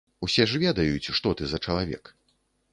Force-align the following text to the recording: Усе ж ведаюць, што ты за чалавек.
Усе 0.27 0.45
ж 0.53 0.61
ведаюць, 0.63 1.11
што 1.19 1.35
ты 1.41 1.53
за 1.53 1.63
чалавек. 1.69 2.13